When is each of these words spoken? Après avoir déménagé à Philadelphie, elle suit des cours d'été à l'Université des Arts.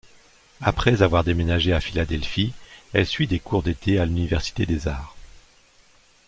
Après 0.61 1.03
avoir 1.03 1.23
déménagé 1.23 1.73
à 1.73 1.79
Philadelphie, 1.79 2.53
elle 2.91 3.05
suit 3.05 3.27
des 3.27 3.37
cours 3.39 3.61
d'été 3.61 3.99
à 3.99 4.05
l'Université 4.07 4.65
des 4.65 4.87
Arts. 4.87 5.15